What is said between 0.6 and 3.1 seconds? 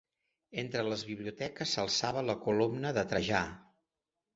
Entre les biblioteques s'alçava la Columna de